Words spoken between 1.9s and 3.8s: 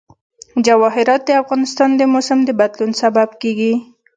د موسم د بدلون سبب کېږي.